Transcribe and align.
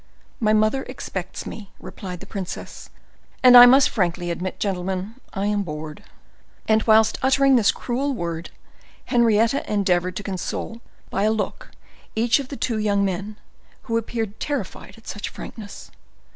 "My 0.39 0.51
mother 0.51 0.81
expects 0.89 1.45
me," 1.45 1.69
replied 1.79 2.21
the 2.21 2.25
princess; 2.25 2.89
"and 3.43 3.55
I 3.55 3.67
must 3.67 3.91
frankly 3.91 4.31
admit, 4.31 4.59
gentlemen, 4.59 5.13
I 5.31 5.45
am 5.45 5.61
bored." 5.61 6.03
And 6.67 6.81
whilst 6.87 7.19
uttering 7.21 7.55
this 7.55 7.71
cruel 7.71 8.11
word, 8.11 8.49
Henrietta 9.05 9.63
endeavored 9.71 10.15
to 10.15 10.23
console 10.23 10.81
by 11.11 11.21
a 11.25 11.31
look 11.31 11.69
each 12.15 12.39
of 12.39 12.47
the 12.47 12.57
two 12.57 12.79
young 12.79 13.05
men, 13.05 13.37
who 13.83 13.95
appeared 13.95 14.39
terrified 14.39 14.95
at 14.97 15.05
such 15.07 15.29
frankness. 15.29 15.91